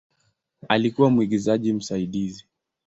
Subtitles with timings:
[0.69, 2.45] Alikuwa mwigizaji msaidizi.